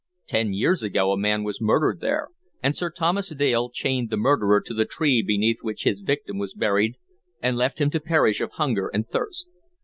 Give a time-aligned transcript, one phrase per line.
[0.25, 2.29] Ten years ago a man was murdered there,
[2.63, 6.55] and Sir Thomas Dale chained the murderer to the tree beneath which his victim was
[6.55, 6.95] buried,
[7.39, 9.47] and left him to perish of hunger and thirst.